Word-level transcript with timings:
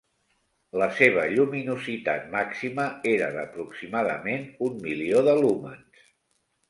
La 0.81 0.85
seva 0.99 1.25
lluminositat 1.33 2.25
màxima 2.33 2.87
era 3.11 3.29
d'aproximadament 3.37 4.49
un 4.69 4.81
milió 4.87 5.23
de 5.29 5.37
lúmens. 5.45 6.05